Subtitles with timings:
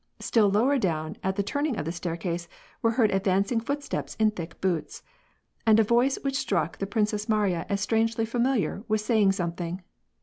[0.19, 2.47] Still lower down at the turning of the staircase
[2.81, 5.03] were heard advancing footsteps in thick boots.
[5.63, 9.83] And a voice which struck the Princess Mariya as strangely familiar, was saying something.